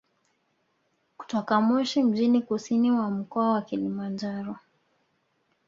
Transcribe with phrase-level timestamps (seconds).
[1.17, 4.55] Kutoka Moshi mjini kusini mwa mkoa wa Kilimanjaro